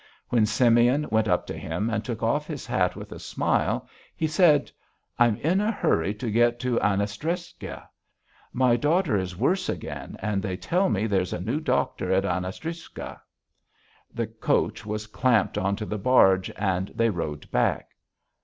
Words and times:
When 0.29 0.47
Simeon 0.47 1.05
went 1.11 1.27
up 1.27 1.45
to 1.45 1.55
him 1.55 1.87
and 1.87 2.03
took 2.03 2.23
off 2.23 2.47
his 2.47 2.65
hat 2.65 2.95
with 2.95 3.11
a 3.11 3.19
smile 3.19 3.87
he 4.15 4.25
said: 4.25 4.71
"I'm 5.19 5.35
in 5.37 5.61
a 5.61 5.71
hurry 5.71 6.15
to 6.15 6.31
get 6.31 6.59
to 6.61 6.79
Anastasievka. 6.79 7.87
My 8.51 8.77
daughter 8.77 9.15
is 9.15 9.37
worse 9.37 9.69
again 9.69 10.15
and 10.17 10.41
they 10.41 10.57
tell 10.57 10.89
me 10.89 11.05
there's 11.05 11.33
a 11.33 11.39
new 11.39 11.59
doctor 11.59 12.11
at 12.11 12.25
Anastasievka." 12.25 13.21
The 14.11 14.25
coach 14.25 14.87
was 14.87 15.05
clamped 15.05 15.55
onto 15.59 15.85
the 15.85 15.99
barge 15.99 16.49
and 16.57 16.87
they 16.95 17.11
rowed 17.11 17.51
back. 17.51 17.89